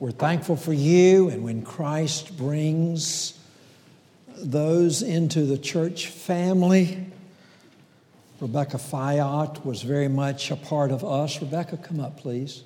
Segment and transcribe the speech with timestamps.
[0.00, 3.38] We're thankful for you, and when Christ brings
[4.34, 7.04] those into the church family,
[8.40, 11.42] Rebecca Fayot was very much a part of us.
[11.42, 12.62] Rebecca, come up, please.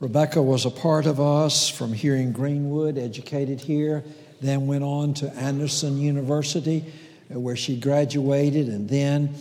[0.00, 4.02] Rebecca was a part of us from here in Greenwood, educated here,
[4.40, 6.92] then went on to Anderson University,
[7.28, 9.32] where she graduated, and then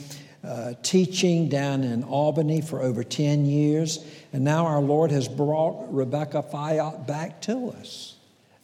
[0.43, 4.05] uh, teaching down in Albany for over 10 years.
[4.33, 8.15] And now our Lord has brought Rebecca Fayot back to us,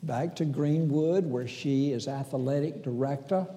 [0.02, 3.48] back to Greenwood, where she is athletic director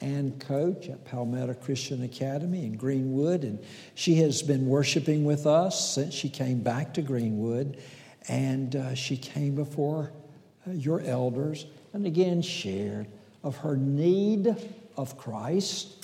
[0.00, 3.44] and coach at Palmetto Christian Academy in Greenwood.
[3.44, 3.62] And
[3.94, 7.82] she has been worshiping with us since she came back to Greenwood.
[8.28, 10.12] And uh, she came before
[10.66, 13.06] uh, your elders and again shared
[13.42, 14.54] of her need
[14.96, 15.95] of Christ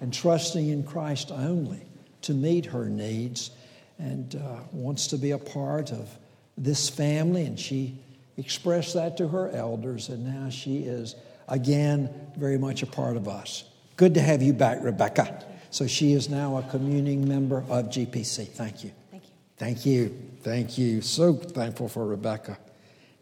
[0.00, 1.82] and trusting in Christ only
[2.22, 3.50] to meet her needs
[3.98, 6.08] and uh, wants to be a part of
[6.56, 7.44] this family.
[7.44, 7.98] And she
[8.36, 11.16] expressed that to her elders, and now she is
[11.48, 13.64] again, very much a part of us.
[13.96, 15.44] Good to have you back, Rebecca.
[15.70, 18.48] So she is now a communing member of GPC.
[18.48, 18.92] Thank you.
[19.10, 19.30] Thank you.
[19.56, 20.22] Thank you.
[20.42, 21.02] Thank you.
[21.02, 22.58] So thankful for Rebecca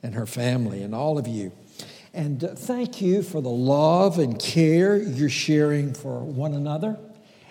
[0.02, 1.52] and her family and all of you.
[2.16, 6.98] And uh, thank you for the love and care you're sharing for one another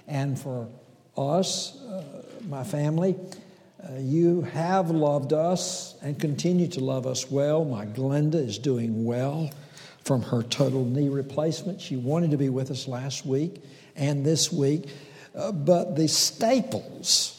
[0.07, 0.67] and for
[1.15, 2.03] us, uh,
[2.49, 3.15] my family.
[3.83, 7.63] Uh, you have loved us and continue to love us well.
[7.63, 9.51] My Glenda is doing well
[10.03, 11.79] from her total knee replacement.
[11.79, 13.61] She wanted to be with us last week
[13.95, 14.89] and this week,
[15.35, 17.34] uh, but the staples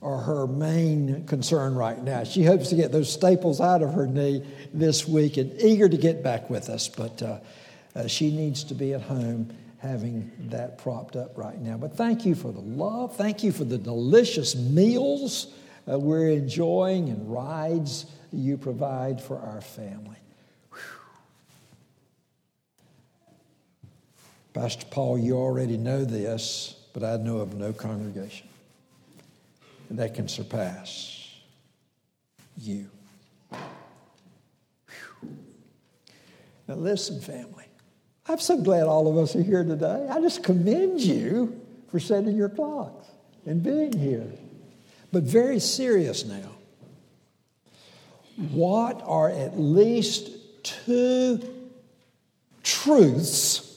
[0.00, 2.22] are her main concern right now.
[2.24, 5.96] She hopes to get those staples out of her knee this week and eager to
[5.96, 7.38] get back with us, but uh,
[7.96, 11.76] uh, she needs to be at home having that propped up right now.
[11.76, 13.16] But thank you for the love.
[13.16, 15.52] Thank you for the delicious meals
[15.90, 20.16] uh, we're enjoying and rides you provide for our family.
[24.52, 28.47] Pastor Paul, you already know this, but I know of no congregation
[29.90, 31.30] that can surpass
[32.56, 32.90] you.
[33.50, 35.36] Whew.
[36.66, 37.64] Now, listen, family.
[38.26, 40.06] I'm so glad all of us are here today.
[40.10, 41.60] I just commend you
[41.90, 43.06] for setting your clocks
[43.46, 44.30] and being here.
[45.10, 46.50] But very serious now.
[48.50, 50.30] What are at least
[50.62, 51.40] two
[52.62, 53.68] truths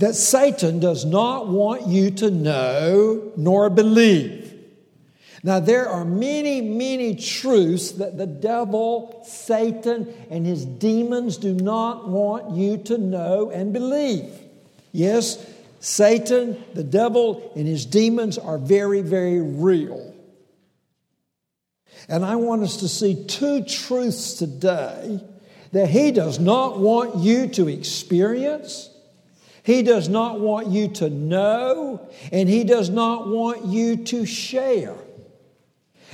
[0.00, 4.39] that Satan does not want you to know nor believe.
[5.42, 12.08] Now, there are many, many truths that the devil, Satan, and his demons do not
[12.08, 14.30] want you to know and believe.
[14.92, 15.44] Yes,
[15.80, 20.14] Satan, the devil, and his demons are very, very real.
[22.08, 25.20] And I want us to see two truths today
[25.72, 28.90] that he does not want you to experience
[29.62, 34.96] he does not want you to know, and He does not want you to share.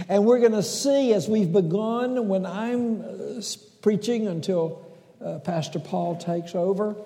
[0.09, 3.43] And we're going to see as we've begun when I'm uh,
[3.83, 4.85] preaching until
[5.25, 6.97] uh, Pastor Paul takes over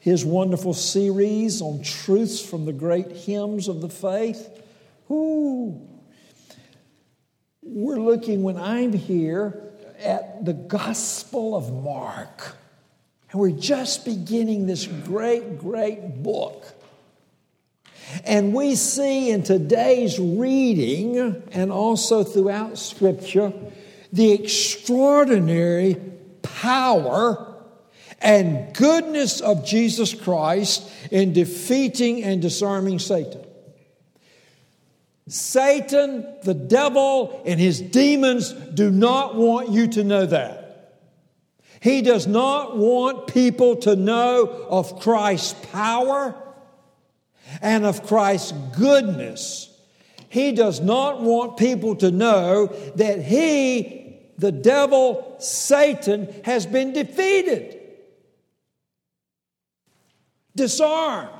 [0.00, 4.48] his wonderful series on truths from the great hymns of the faith.
[5.10, 5.80] Ooh.
[7.62, 9.60] We're looking when I'm here
[9.98, 12.56] at the Gospel of Mark.
[13.30, 16.64] And we're just beginning this great, great book.
[18.24, 23.52] And we see in today's reading and also throughout Scripture
[24.12, 25.96] the extraordinary
[26.42, 27.54] power
[28.20, 33.44] and goodness of Jesus Christ in defeating and disarming Satan.
[35.28, 40.96] Satan, the devil, and his demons do not want you to know that.
[41.80, 46.34] He does not want people to know of Christ's power
[47.60, 49.74] and of Christ's goodness.
[50.28, 57.80] He does not want people to know that he, the devil, Satan, has been defeated,
[60.54, 61.30] disarmed.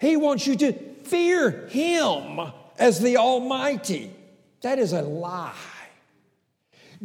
[0.00, 0.72] He wants you to
[1.04, 2.40] fear him
[2.78, 4.10] as the Almighty.
[4.62, 5.52] That is a lie.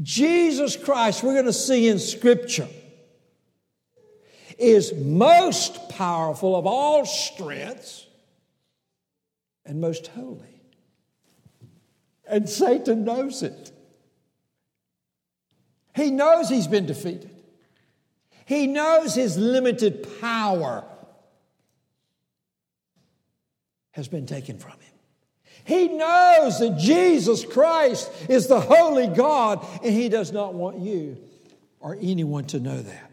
[0.02, 2.68] Jesus Christ, we're going to see in Scripture,
[4.60, 8.06] is most powerful of all strengths
[9.66, 10.62] and most holy.
[12.28, 13.72] And Satan knows it.
[15.96, 17.32] He knows he's been defeated.
[18.46, 20.84] He knows his limited power
[23.92, 24.90] has been taken from him.
[25.70, 31.18] He knows that Jesus Christ is the holy God, and He does not want you
[31.80, 33.09] or anyone to know that.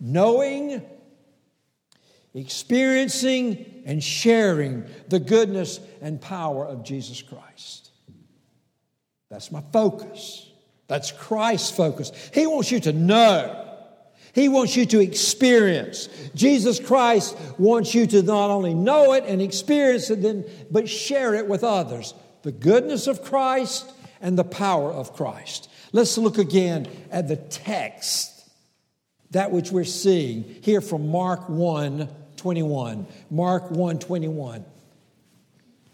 [0.00, 0.82] Knowing,
[2.34, 7.90] experiencing, and sharing the goodness and power of Jesus Christ.
[9.30, 10.50] That's my focus.
[10.86, 12.12] That's Christ's focus.
[12.32, 13.60] He wants you to know.
[14.34, 16.08] He wants you to experience.
[16.34, 21.34] Jesus Christ wants you to not only know it and experience it, then, but share
[21.34, 22.14] it with others.
[22.42, 25.70] The goodness of Christ and the power of Christ.
[25.92, 28.33] Let's look again at the text,
[29.34, 33.06] that which we're seeing here from Mark 1 21.
[33.30, 34.64] Mark 1 21.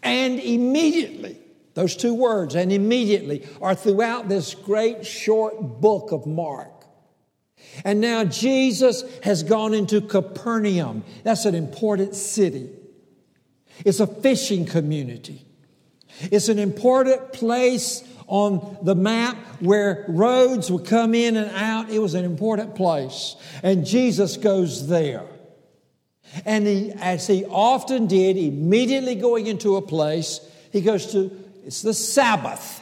[0.03, 1.37] And immediately,
[1.73, 6.71] those two words, and immediately, are throughout this great short book of Mark.
[7.85, 11.03] And now Jesus has gone into Capernaum.
[11.23, 12.69] That's an important city.
[13.85, 15.45] It's a fishing community.
[16.31, 21.89] It's an important place on the map where roads would come in and out.
[21.89, 23.35] It was an important place.
[23.61, 25.25] And Jesus goes there.
[26.45, 30.39] And he, as he often did, immediately going into a place,
[30.71, 31.29] he goes to,
[31.65, 32.81] it's the Sabbath,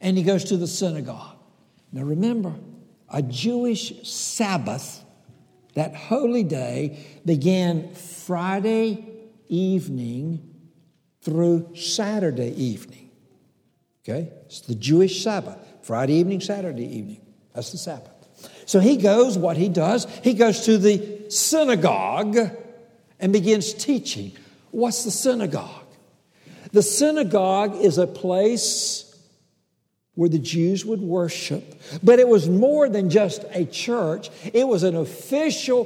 [0.00, 1.36] and he goes to the synagogue.
[1.92, 2.52] Now remember,
[3.08, 5.04] a Jewish Sabbath,
[5.74, 9.06] that holy day, began Friday
[9.46, 10.56] evening
[11.20, 13.01] through Saturday evening.
[14.04, 14.32] Okay?
[14.46, 15.58] It's the Jewish Sabbath.
[15.82, 17.20] Friday evening, Saturday evening.
[17.54, 18.10] That's the Sabbath.
[18.66, 22.36] So he goes, what he does, he goes to the synagogue
[23.20, 24.32] and begins teaching.
[24.70, 25.86] What's the synagogue?
[26.72, 29.08] The synagogue is a place
[30.14, 31.80] where the Jews would worship.
[32.02, 35.84] But it was more than just a church, it was an official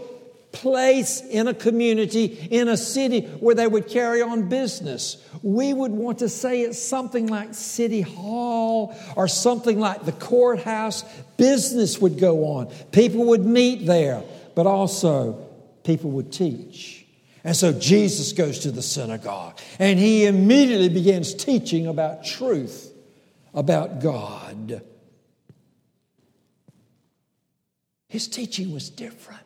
[0.57, 5.19] place in a community, in a city where they would carry on business.
[5.43, 11.05] We would want to say it's something like City Hall or something like the courthouse.
[11.37, 14.23] Business would go on, people would meet there,
[14.55, 15.47] but also
[15.85, 17.05] people would teach.
[17.45, 22.93] And so Jesus goes to the synagogue and he immediately begins teaching about truth
[23.55, 24.83] about God.
[28.09, 29.46] His teaching was different.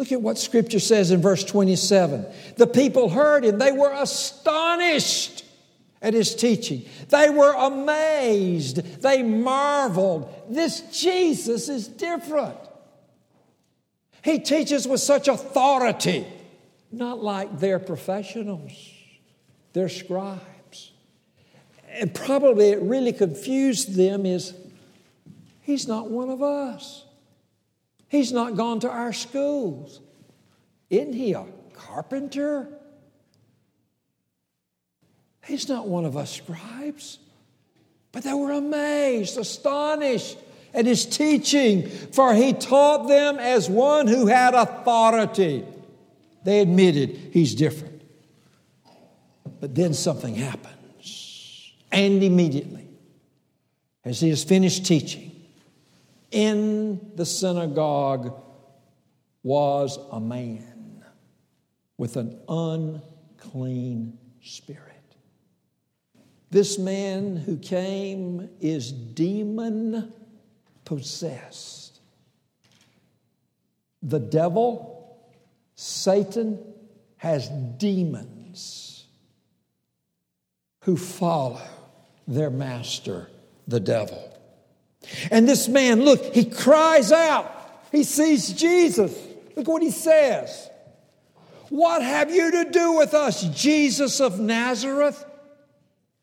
[0.00, 2.24] Look at what Scripture says in verse 27.
[2.56, 5.44] The people heard him, they were astonished
[6.00, 6.86] at his teaching.
[7.10, 10.32] They were amazed, they marveled.
[10.48, 12.56] This Jesus is different.
[14.22, 16.26] He teaches with such authority,
[16.90, 18.72] not like their professionals,
[19.74, 20.40] their scribes
[21.90, 24.54] and probably it really confused them is
[25.62, 27.04] he's not one of us.
[28.10, 30.00] He's not gone to our schools.
[30.90, 32.68] Isn't he a carpenter?
[35.46, 37.20] He's not one of us scribes.
[38.10, 40.36] But they were amazed, astonished
[40.74, 45.64] at his teaching, for he taught them as one who had authority.
[46.42, 48.02] They admitted he's different.
[49.60, 52.88] But then something happens, And immediately,
[54.04, 55.30] as he has finished teaching,
[56.30, 58.40] in the synagogue
[59.42, 61.04] was a man
[61.96, 64.86] with an unclean spirit.
[66.50, 70.12] This man who came is demon
[70.84, 72.00] possessed.
[74.02, 75.30] The devil,
[75.74, 76.58] Satan,
[77.18, 79.06] has demons
[80.84, 81.60] who follow
[82.26, 83.28] their master,
[83.68, 84.29] the devil.
[85.30, 87.56] And this man, look, he cries out.
[87.92, 89.16] He sees Jesus.
[89.56, 90.70] Look what he says.
[91.68, 95.24] What have you to do with us, Jesus of Nazareth?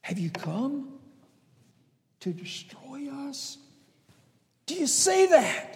[0.01, 0.99] Have you come
[2.19, 3.57] to destroy us?
[4.65, 5.73] Do you see that?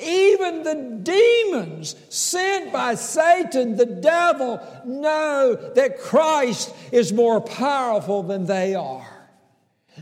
[0.00, 8.46] Even the demons sent by Satan, the devil, know that Christ is more powerful than
[8.46, 9.17] they are.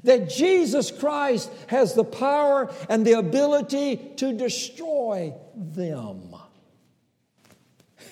[0.07, 6.35] That Jesus Christ has the power and the ability to destroy them.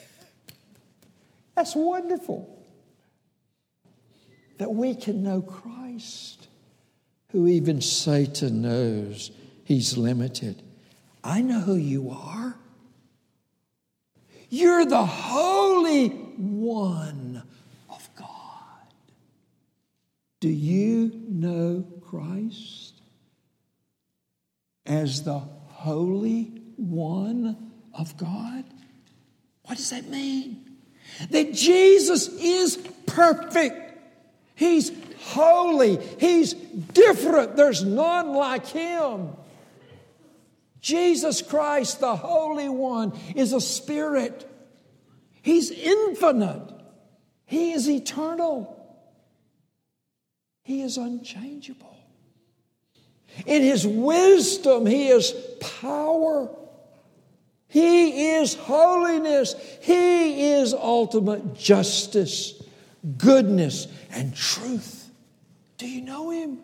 [1.55, 2.51] That's wonderful.
[4.59, 6.49] That we can know Christ,
[7.31, 9.31] who even Satan knows
[9.65, 10.63] he's limited.
[11.25, 12.57] I know who you are.
[14.51, 17.43] You're the Holy One
[17.89, 18.29] of God.
[20.41, 20.84] Do you
[21.45, 22.95] know Christ
[24.87, 28.65] as the Holy One of God?
[29.63, 30.65] What does that mean?
[31.31, 33.81] that Jesus is perfect.
[34.55, 35.99] He's holy.
[36.19, 37.57] He's different.
[37.57, 39.31] There's none like him.
[40.81, 44.49] Jesus Christ, the Holy One, is a spirit.
[45.43, 46.73] He's infinite.
[47.47, 48.84] He is eternal.
[50.65, 51.97] He is unchangeable.
[53.47, 56.49] In His wisdom, He is power.
[57.69, 59.55] He is holiness.
[59.81, 62.63] He is ultimate justice,
[63.19, 65.11] goodness, and truth.
[65.79, 66.61] Do you know Him?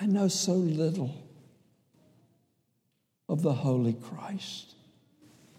[0.00, 1.14] I know so little
[3.28, 4.74] of the Holy Christ.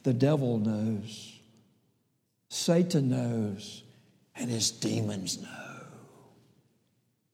[0.03, 1.39] The devil knows,
[2.49, 3.83] Satan knows,
[4.35, 5.64] and his demons know.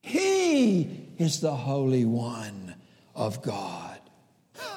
[0.01, 2.75] He is the Holy One
[3.15, 3.99] of God.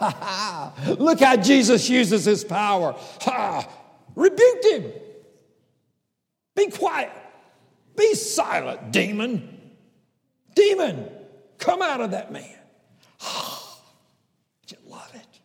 [0.99, 2.95] Look how Jesus uses his power.
[3.23, 3.69] Ha!
[4.15, 4.93] Rebuked him.
[6.55, 7.13] Be quiet.
[7.97, 9.61] Be silent, demon.
[10.55, 11.09] Demon,
[11.59, 12.45] come out of that man.
[14.69, 15.41] you love it?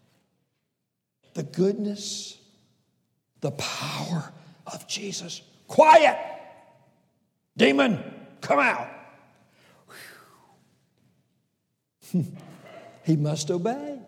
[1.33, 2.38] The goodness,
[3.41, 4.31] the power
[4.67, 5.41] of Jesus.
[5.67, 6.17] Quiet.
[7.57, 8.03] Demon,
[8.41, 8.88] come out.
[13.04, 14.00] he must obey.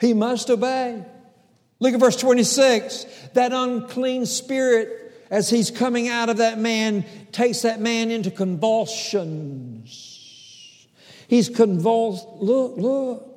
[0.00, 1.04] He must obey.
[1.78, 3.06] Look at verse 26.
[3.34, 10.18] That unclean spirit, as he's coming out of that man, takes that man into convulsions.
[11.28, 13.28] He's convulsed, look, look,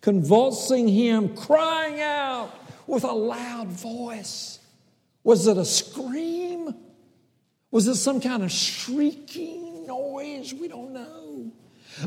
[0.00, 2.50] convulsing him, crying out
[2.86, 4.60] with a loud voice.
[5.24, 6.74] Was it a scream?
[7.70, 10.54] Was it some kind of shrieking noise?
[10.54, 11.25] We don't know.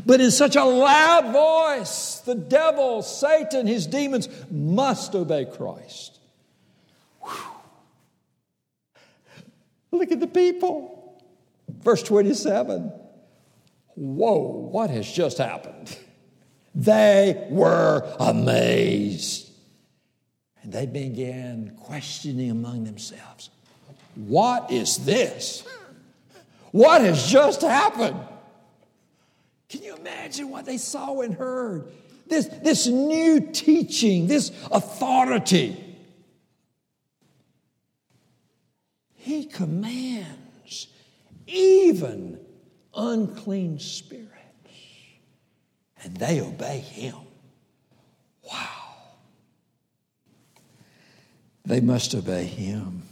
[0.06, 6.18] But in such a loud voice, the devil, Satan, his demons must obey Christ.
[7.22, 7.32] Whew.
[9.92, 11.20] Look at the people.
[11.82, 12.92] Verse 27.
[13.96, 15.96] Whoa, what has just happened?
[16.74, 19.50] They were amazed.
[20.62, 23.50] And they began questioning among themselves
[24.14, 25.64] What is this?
[26.70, 28.20] What has just happened?
[29.70, 31.92] Can you imagine what they saw and heard?
[32.26, 35.76] This, this new teaching, this authority.
[39.14, 40.88] He commands
[41.46, 42.40] even
[42.94, 44.28] unclean spirits,
[46.02, 47.16] and they obey him.
[48.50, 48.94] Wow.
[51.64, 53.02] They must obey him.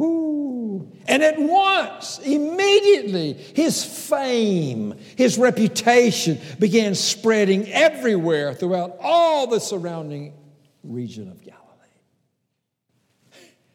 [0.00, 0.90] Ooh.
[1.06, 10.32] And at once, immediately, his fame, his reputation began spreading everywhere throughout all the surrounding
[10.82, 11.60] region of Galilee.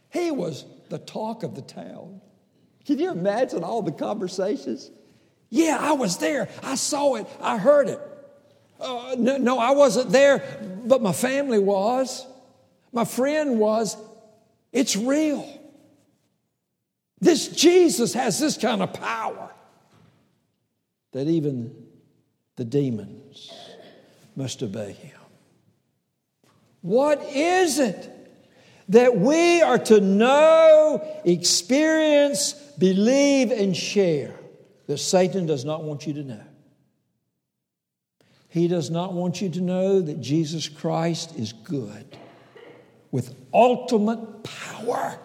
[0.10, 2.22] He was the talk of the town.
[2.86, 4.90] Can you imagine all the conversations?
[5.50, 6.50] Yeah, I was there.
[6.64, 7.28] I saw it.
[7.42, 8.00] I heard it.
[8.80, 10.44] Uh, no, no, I wasn't there,
[10.86, 12.26] but my family was.
[12.92, 13.96] My friend was.
[14.72, 15.48] It's real.
[17.20, 19.52] This Jesus has this kind of power
[21.14, 21.74] that even
[22.56, 23.52] the demons
[24.36, 25.12] must obey him.
[26.82, 28.12] What is it
[28.90, 34.36] that we are to know, experience, believe, and share
[34.88, 36.44] that Satan does not want you to know?
[38.50, 42.18] He does not want you to know that Jesus Christ is good
[43.12, 45.20] with ultimate power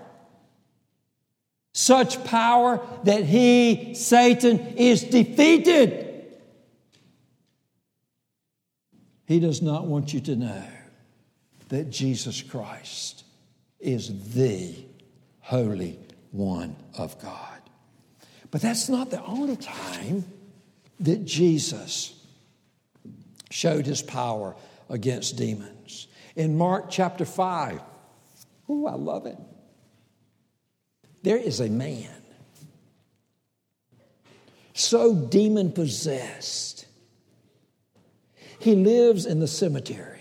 [1.80, 6.26] such power that he, Satan, is defeated.
[9.24, 10.64] He does not want you to know
[11.70, 13.24] that Jesus Christ
[13.78, 14.74] is the
[15.40, 15.98] Holy
[16.32, 17.60] One of God.
[18.50, 20.24] But that's not the only time
[21.00, 22.14] that Jesus
[23.50, 24.54] showed his power
[24.90, 26.08] against demons.
[26.36, 27.80] In Mark chapter 5,
[28.68, 29.38] oh, I love it.
[31.22, 32.20] There is a man
[34.80, 36.86] so demon possessed.
[38.58, 40.20] He lives in the cemetery,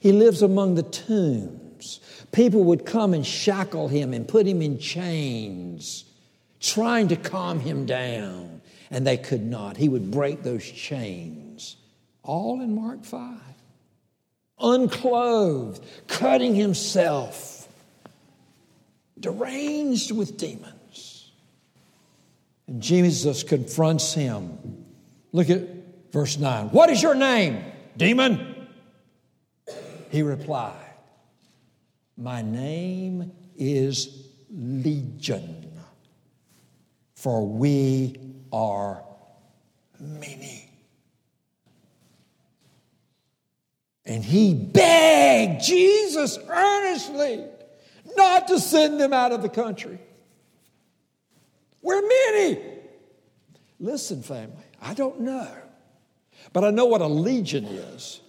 [0.00, 2.00] he lives among the tombs.
[2.32, 6.04] People would come and shackle him and put him in chains,
[6.60, 9.76] trying to calm him down, and they could not.
[9.76, 11.76] He would break those chains.
[12.22, 13.38] All in Mark 5.
[14.58, 17.55] Unclothed, cutting himself
[19.18, 21.30] deranged with demons.
[22.66, 24.84] And Jesus confronts him.
[25.32, 25.62] Look at
[26.12, 26.68] verse 9.
[26.70, 27.64] What is your name,
[27.96, 28.68] demon?
[30.10, 30.74] He replied,
[32.16, 35.70] My name is Legion,
[37.14, 38.18] for we
[38.52, 39.02] are
[39.98, 40.70] many.
[44.04, 47.44] And he begged Jesus earnestly
[48.16, 50.00] not to send them out of the country.
[51.82, 52.58] We're many.
[53.78, 55.54] Listen, family, I don't know,
[56.52, 58.20] but I know what a legion is.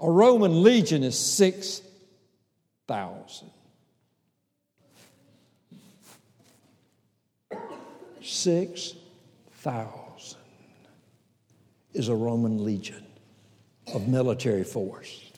[0.00, 3.50] A Roman legion is 6,000.
[8.22, 10.36] 6,000
[11.92, 13.04] is a Roman legion
[13.94, 15.29] of military force.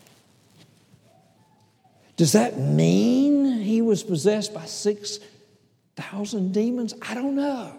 [2.16, 6.94] Does that mean he was possessed by 6,000 demons?
[7.02, 7.74] I don't know.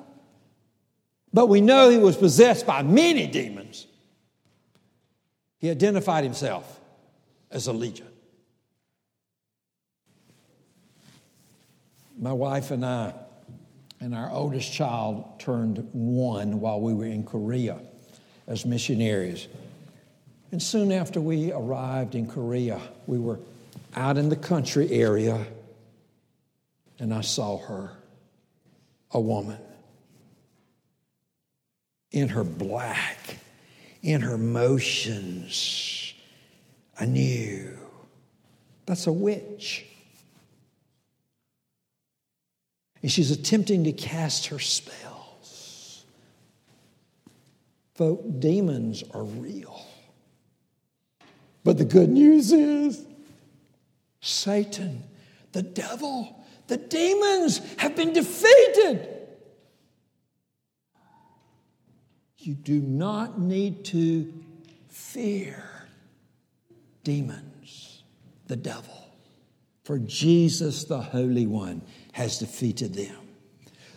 [1.33, 3.87] But we know he was possessed by many demons.
[5.59, 6.79] He identified himself
[7.49, 8.07] as a legion.
[12.19, 13.13] My wife and I
[13.99, 17.79] and our oldest child turned one while we were in Korea
[18.47, 19.47] as missionaries.
[20.51, 23.39] And soon after we arrived in Korea, we were
[23.95, 25.45] out in the country area,
[27.00, 27.91] and I saw her,
[29.12, 29.59] a woman,
[32.12, 33.38] in her black,
[34.01, 36.13] in her motions.
[37.00, 37.77] I knew
[38.85, 39.85] that's a witch.
[43.01, 46.05] And she's attempting to cast her spells.
[47.95, 49.85] Folk, demons are real.
[51.63, 53.05] But the good news is
[54.23, 55.03] Satan,
[55.51, 59.09] the devil, the demons have been defeated.
[62.37, 64.33] You do not need to
[64.87, 65.61] fear
[67.03, 68.03] demons,
[68.47, 69.09] the devil,
[69.83, 71.81] for Jesus, the Holy One,
[72.13, 73.17] has defeated them.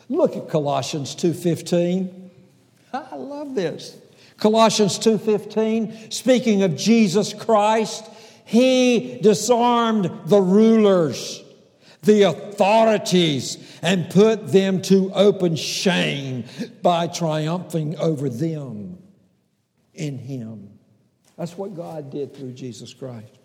[0.09, 2.31] Look at Colossians 2:15.
[2.93, 3.97] I love this.
[4.39, 8.05] Colossians 2:15 speaking of Jesus Christ,
[8.47, 11.43] he disarmed the rulers,
[12.03, 16.45] the authorities and put them to open shame
[16.81, 18.99] by triumphing over them
[19.95, 20.79] in him.
[21.37, 23.37] That's what God did through Jesus Christ.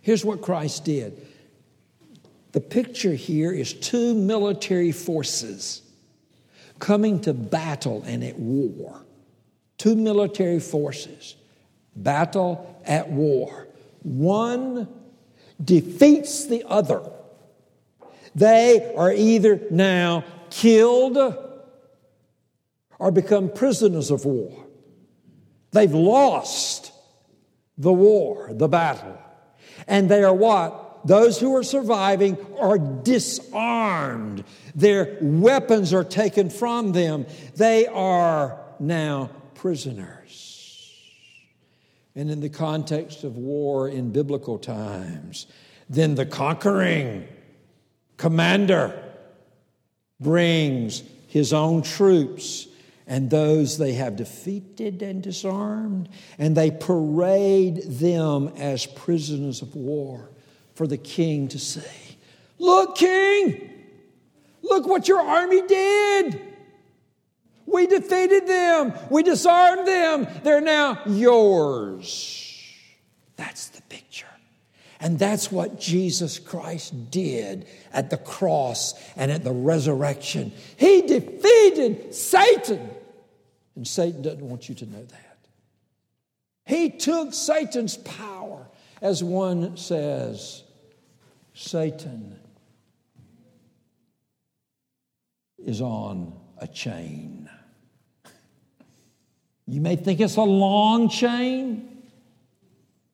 [0.00, 1.26] Here's what Christ did.
[2.52, 5.82] The picture here is two military forces
[6.78, 9.04] coming to battle and at war
[9.78, 11.36] two military forces
[11.96, 13.68] battle at war.
[14.02, 14.88] One
[15.62, 17.02] defeats the other.
[18.34, 21.16] They are either now killed
[22.98, 24.66] or become prisoners of war.
[25.72, 26.92] They've lost
[27.76, 29.18] the war, the battle.
[29.86, 31.06] And they are what?
[31.06, 34.44] Those who are surviving are disarmed.
[34.74, 37.26] Their weapons are taken from them.
[37.56, 40.53] They are now prisoners.
[42.16, 45.46] And in the context of war in biblical times,
[45.88, 47.26] then the conquering
[48.16, 49.00] commander
[50.20, 52.68] brings his own troops
[53.06, 60.30] and those they have defeated and disarmed, and they parade them as prisoners of war
[60.74, 62.16] for the king to see.
[62.58, 63.70] Look, king,
[64.62, 66.40] look what your army did.
[67.74, 68.92] We defeated them.
[69.10, 70.28] We disarmed them.
[70.44, 72.72] They're now yours.
[73.34, 74.28] That's the picture.
[75.00, 80.52] And that's what Jesus Christ did at the cross and at the resurrection.
[80.76, 82.90] He defeated Satan.
[83.74, 85.38] And Satan doesn't want you to know that.
[86.66, 88.68] He took Satan's power,
[89.02, 90.62] as one says,
[91.54, 92.38] Satan
[95.58, 97.50] is on a chain.
[99.66, 102.02] You may think it's a long chain.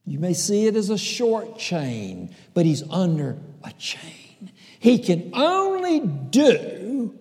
[0.05, 4.51] You may see it as a short chain, but he's under a chain.
[4.81, 7.15] He can only do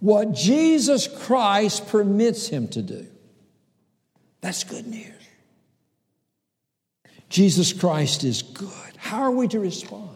[0.00, 3.06] what Jesus Christ permits him to do.
[4.40, 5.14] That's good news.
[7.28, 8.96] Jesus Christ is good.
[8.96, 10.10] How are we to respond?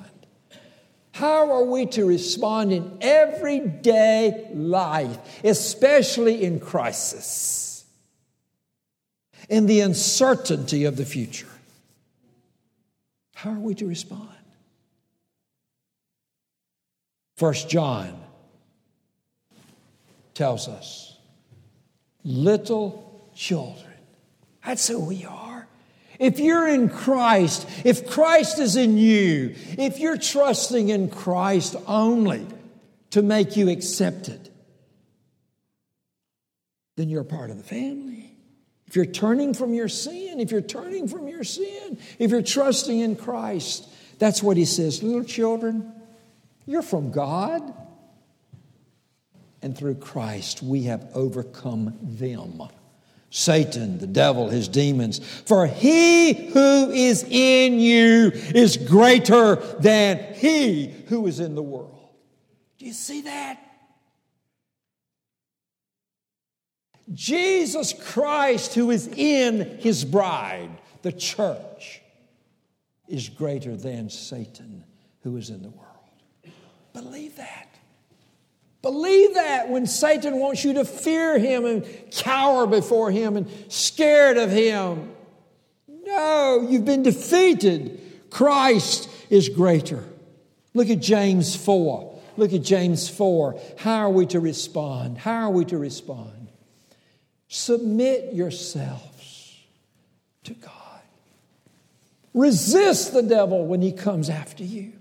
[1.13, 7.62] How are we to respond in everyday life, especially in crisis,
[9.53, 11.47] in the uncertainty of the future?
[13.35, 14.31] How are we to respond?
[17.37, 18.19] First John
[20.33, 21.19] tells us,
[22.25, 23.93] little children.
[24.65, 25.67] That's who we are.
[26.19, 32.47] If you're in Christ, if Christ is in you, if you're trusting in Christ only
[33.11, 34.49] to make you accepted,
[36.97, 38.32] then you're part of the family.
[38.93, 43.01] If you're turning from your sin, if you're turning from your sin, if you're trusting
[43.01, 45.03] in Christ, that's what he says.
[45.03, 45.91] Little children,
[46.67, 47.73] you're from God.
[49.63, 52.65] And through Christ, we have overcome them.
[53.31, 55.21] Satan, the devil, his demons.
[55.47, 62.11] For he who is in you is greater than he who is in the world.
[62.77, 63.72] Do you see that?
[67.15, 70.71] Jesus Christ, who is in his bride,
[71.03, 72.01] the church,
[73.09, 74.85] is greater than Satan,
[75.23, 75.89] who is in the world.
[76.93, 77.69] Believe that.
[78.83, 84.37] Believe that when Satan wants you to fear him and cower before him and scared
[84.37, 85.13] of him.
[85.87, 88.01] No, you've been defeated.
[88.31, 90.05] Christ is greater.
[90.75, 92.21] Look at James 4.
[92.37, 93.61] Look at James 4.
[93.79, 95.19] How are we to respond?
[95.19, 96.42] How are we to respond?
[97.55, 99.59] Submit yourselves
[100.45, 100.73] to God.
[102.33, 104.95] Resist the devil when he comes after you.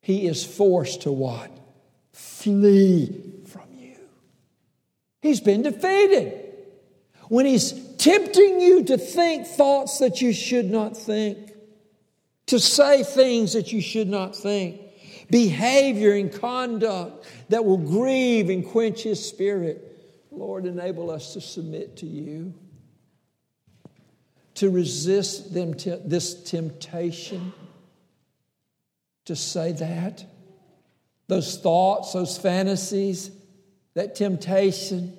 [0.00, 1.50] He is forced to what?
[2.14, 3.98] Flee from you.
[5.20, 6.32] He's been defeated.
[7.28, 11.52] When he's tempting you to think thoughts that you should not think,
[12.46, 14.80] to say things that you should not think,
[15.30, 19.87] behavior and conduct that will grieve and quench his spirit,
[20.38, 22.54] Lord, enable us to submit to you,
[24.54, 27.52] to resist them this temptation,
[29.24, 30.24] to say that,
[31.26, 33.30] those thoughts, those fantasies,
[33.94, 35.16] that temptation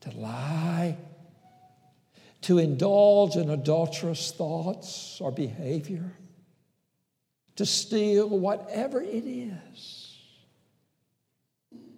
[0.00, 0.96] to lie,
[2.42, 6.12] to indulge in adulterous thoughts or behavior,
[7.56, 10.16] to steal, whatever it is.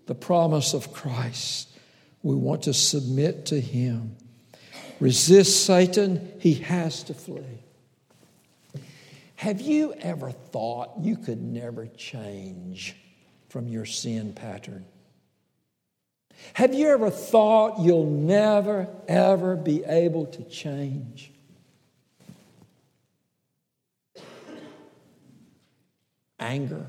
[0.07, 1.72] The promise of Christ
[2.23, 4.17] we want to submit to Him.
[5.03, 7.43] Resist Satan, he has to flee.
[9.35, 12.95] Have you ever thought you could never change
[13.49, 14.85] from your sin pattern?
[16.55, 21.33] Have you ever thought you'll never, ever be able to change?
[26.39, 26.87] Anger,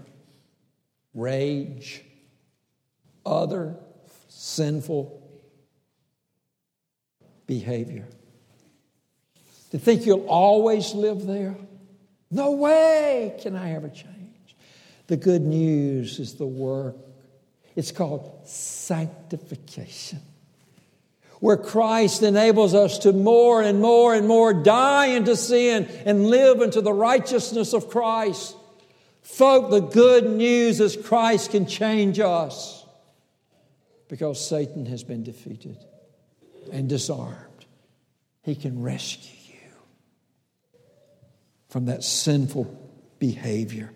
[1.15, 2.03] rage,
[3.25, 3.75] other
[4.27, 5.22] sinful
[7.59, 8.07] behavior.
[9.71, 11.55] To think you'll always live there?
[12.31, 14.55] No way can I ever change.
[15.07, 16.95] The good news is the work.
[17.75, 20.19] It's called sanctification,
[21.39, 26.61] where Christ enables us to more and more and more die into sin and live
[26.61, 28.55] into the righteousness of Christ.
[29.21, 32.85] Folk, the good news is Christ can change us
[34.07, 35.77] because Satan has been defeated
[36.73, 37.65] and disarmed,
[38.41, 39.69] He can rescue you
[41.69, 42.65] from that sinful
[43.19, 43.91] behavior.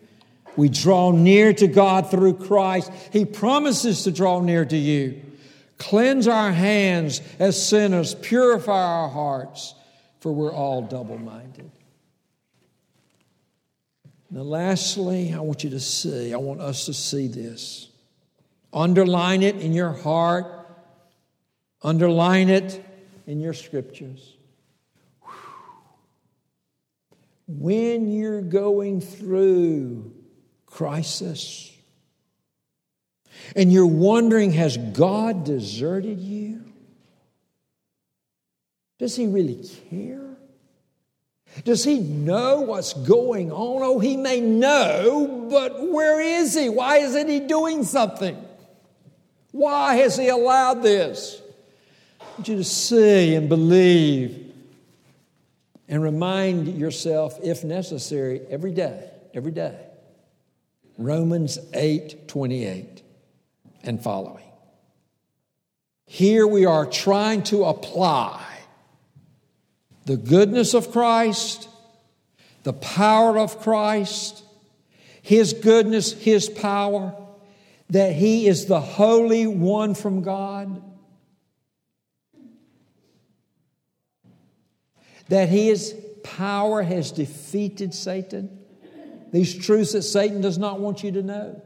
[0.56, 2.92] We draw near to God through Christ.
[3.12, 5.22] He promises to draw near to you.
[5.78, 9.76] Cleanse our hands as sinners, purify our hearts,
[10.20, 11.70] for we're all double minded.
[14.32, 17.90] Now, lastly, I want you to see, I want us to see this.
[18.74, 20.57] Underline it in your heart
[21.82, 22.84] Underline it
[23.28, 24.36] in your scriptures.
[27.48, 30.12] When you're going through
[30.66, 31.72] crisis
[33.56, 36.66] and you're wondering, has God deserted you?
[39.00, 40.36] Does He really care?
[41.64, 43.82] Does He know what's going on?
[43.84, 46.70] Oh, He may know, but where is He?
[46.70, 48.38] Why isn't He doing something?
[49.52, 51.42] Why has He allowed this?
[52.38, 54.54] Want you to see and believe
[55.88, 59.76] and remind yourself, if necessary, every day, every day.
[61.00, 63.02] Romans 8 28
[63.82, 64.44] and following.
[66.06, 68.46] Here we are trying to apply
[70.06, 71.68] the goodness of Christ,
[72.62, 74.44] the power of Christ,
[75.24, 77.16] His goodness, His power,
[77.90, 80.84] that He is the Holy One from God
[85.30, 88.60] that his power has defeated Satan.
[89.32, 91.62] These truths that Satan does not want you to know.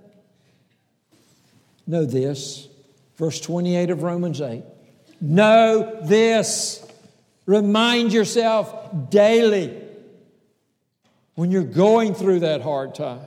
[1.86, 2.68] Know this,
[3.18, 4.64] verse 28 of Romans 8.
[5.20, 6.86] Know this
[7.46, 9.78] Remind yourself daily
[11.36, 13.26] when you're going through that hard time.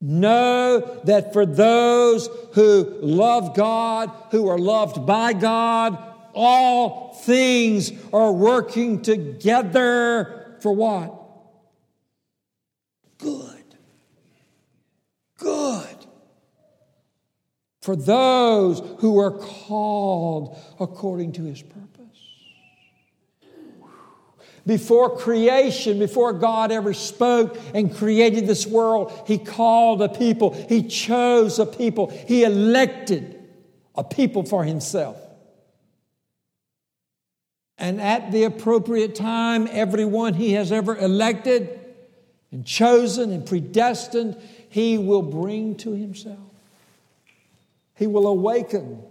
[0.00, 5.96] Know that for those who love God, who are loved by God,
[6.34, 11.14] all things are working together for what?
[13.18, 13.76] Good.
[15.38, 16.06] Good.
[17.80, 21.82] For those who are called according to his purpose.
[24.64, 30.84] Before creation, before God ever spoke and created this world, He called a people, He
[30.84, 33.40] chose a people, He elected
[33.96, 35.16] a people for Himself.
[37.78, 41.78] And at the appropriate time, everyone He has ever elected
[42.50, 46.38] and chosen and predestined, He will bring to Himself.
[47.96, 49.02] He will awaken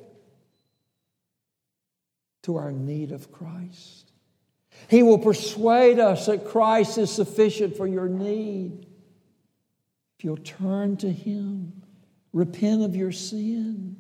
[2.43, 4.12] to our need of Christ.
[4.88, 8.86] He will persuade us that Christ is sufficient for your need.
[10.17, 11.84] If you'll turn to Him,
[12.34, 13.95] repent of your sin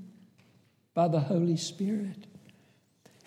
[0.93, 2.27] by the Holy Spirit.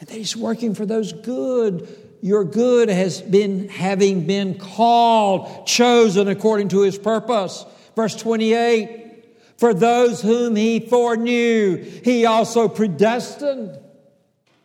[0.04, 1.88] And that He's working for those good.
[2.20, 7.64] Your good has been having been called, chosen according to His purpose.
[7.96, 9.24] Verse 28
[9.56, 13.78] For those whom He foreknew, He also predestined.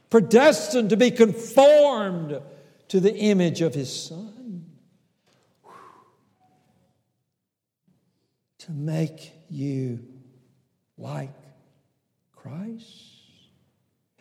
[0.10, 2.41] Predestined to be conformed
[2.89, 4.65] to the image of his son.
[8.58, 9.99] To make you
[10.97, 11.32] like
[12.36, 13.18] Christ.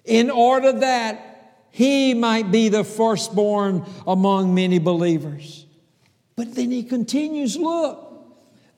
[0.04, 5.66] In order that he might be the firstborn among many believers.
[6.36, 8.04] But then he continues look,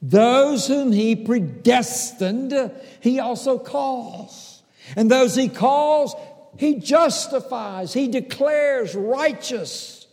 [0.02, 4.62] those whom he predestined, he also calls.
[4.96, 6.14] And those he calls,
[6.58, 10.06] he justifies, He declares righteous,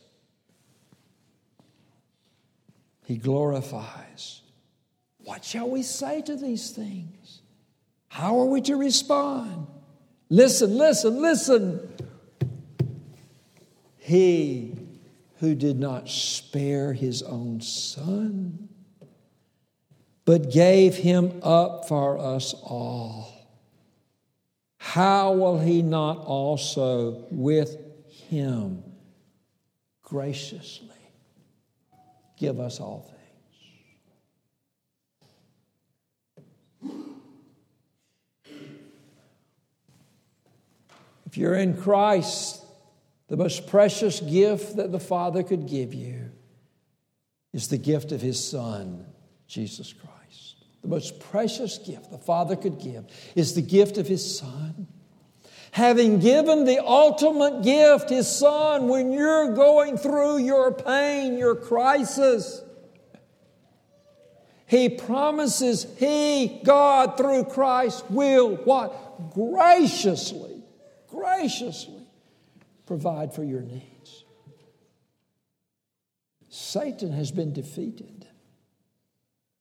[3.05, 4.41] He glorifies.
[5.19, 7.41] What shall we say to these things?
[8.09, 9.67] How are we to respond?
[10.29, 11.93] Listen, listen, listen.
[13.97, 14.75] He
[15.39, 18.69] who did not spare his own son,
[20.25, 23.37] but gave him up for us all
[24.87, 27.77] how will he not also with
[28.29, 28.83] him
[30.01, 30.87] graciously
[32.37, 33.16] give us all things?
[41.37, 42.65] If you're in Christ,
[43.27, 46.31] the most precious gift that the Father could give you
[47.53, 49.05] is the gift of His Son,
[49.47, 50.17] Jesus Christ
[50.87, 54.87] the most precious gift the Father could give is the gift of His Son.
[55.71, 62.63] Having given the ultimate gift, His Son, when you're going through your pain, your crisis,
[64.65, 69.33] He promises He, God, through Christ, will what?
[69.33, 70.56] Graciously,
[71.17, 72.05] graciously
[72.85, 74.23] provide for your needs.
[76.49, 78.27] Satan has been defeated.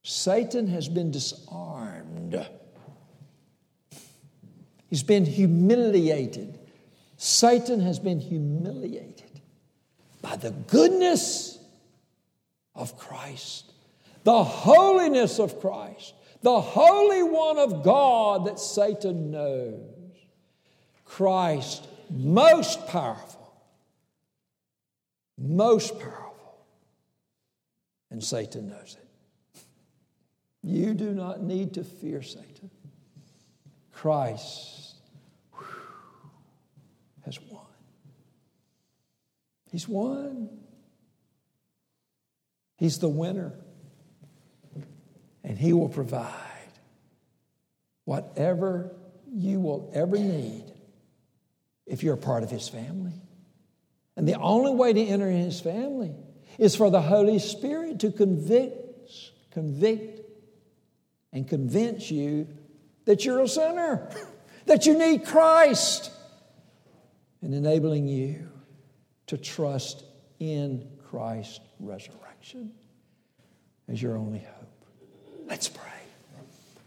[0.03, 2.47] Satan has been disarmed.
[4.89, 6.59] He's been humiliated.
[7.17, 9.41] Satan has been humiliated
[10.23, 11.59] by the goodness
[12.75, 13.73] of Christ,
[14.23, 19.96] the holiness of Christ, the Holy One of God that Satan knows.
[21.07, 23.55] Christ, most powerful,
[25.39, 26.67] most powerful,
[28.11, 29.63] and Satan knows it.
[30.63, 32.71] You do not need to fear Satan.
[33.93, 34.97] Christ
[35.57, 35.65] whew,
[37.25, 37.63] has won.
[39.71, 40.49] He's won.
[42.77, 43.53] He's the winner.
[45.45, 46.33] And He will provide
[48.05, 48.93] whatever
[49.33, 50.76] you will ever need
[51.87, 53.15] if you're a part of His family.
[54.17, 56.15] And the only way to enter His family
[56.59, 59.11] is for the Holy Spirit to convict,
[59.51, 60.21] convict
[61.33, 62.49] and convince you
[63.05, 64.11] that you're a sinner,
[64.67, 66.11] that you need Christ,
[67.43, 68.49] and enabling you
[69.29, 70.05] to trust
[70.41, 72.73] in Christ's resurrection
[73.89, 74.85] as your only hope.
[75.47, 75.83] Let's pray.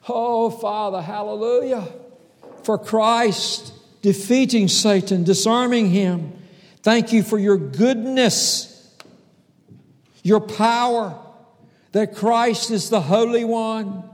[0.08, 1.88] Oh, Father, hallelujah,
[2.64, 6.34] for Christ defeating Satan, disarming him.
[6.82, 8.96] Thank you for your goodness,
[10.24, 11.18] your power,
[11.92, 14.10] that Christ is the Holy One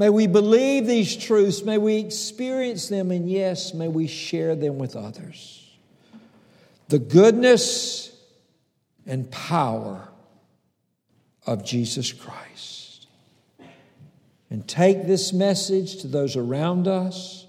[0.00, 1.62] May we believe these truths.
[1.62, 3.10] May we experience them.
[3.10, 5.58] And yes, may we share them with others.
[6.88, 8.10] the goodness
[9.06, 10.08] and power
[11.46, 13.08] of Jesus Christ.
[14.48, 17.46] And take this message to those around us,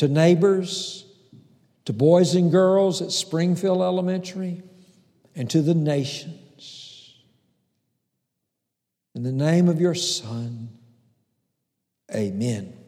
[0.00, 1.04] to neighbors,
[1.84, 4.62] to boys and girls at Springfield Elementary,
[5.36, 7.16] and to the nations.
[9.14, 10.70] In the name of your Son,
[12.14, 12.79] amen.